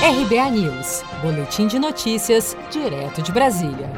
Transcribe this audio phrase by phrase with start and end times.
[0.00, 3.90] RBA News, Boletim de Notícias, direto de Brasília.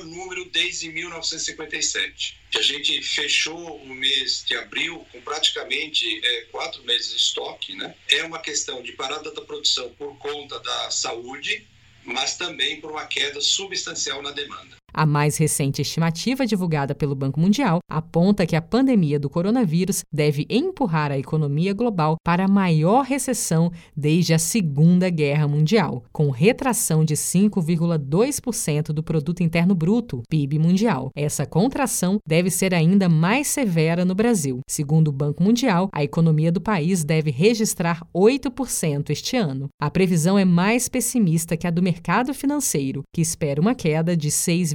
[0.00, 2.38] o pior número desde 1957.
[2.56, 7.74] A gente fechou o mês de abril com praticamente é, quatro meses de estoque.
[7.74, 7.94] Né?
[8.08, 11.66] É uma questão de parada da produção por conta da saúde,
[12.04, 14.79] mas também por uma queda substancial na demanda.
[15.00, 20.46] A mais recente estimativa divulgada pelo Banco Mundial aponta que a pandemia do coronavírus deve
[20.50, 27.02] empurrar a economia global para a maior recessão desde a Segunda Guerra Mundial, com retração
[27.02, 31.08] de 5,2% do produto interno bruto, PIB mundial.
[31.16, 34.60] Essa contração deve ser ainda mais severa no Brasil.
[34.68, 39.70] Segundo o Banco Mundial, a economia do país deve registrar 8% este ano.
[39.80, 44.30] A previsão é mais pessimista que a do mercado financeiro, que espera uma queda de
[44.30, 44.74] 6,